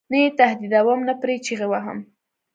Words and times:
نه 0.11 0.17
یې 0.23 0.29
تهدیدوم 0.39 0.99
نه 1.09 1.13
پرې 1.21 1.35
چغې 1.45 1.67
وهم. 1.71 1.99